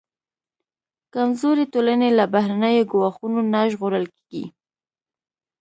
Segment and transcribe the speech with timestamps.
[1.13, 4.45] کمزورې ټولنې له بهرنیو ګواښونو نه ژغورل کېږي.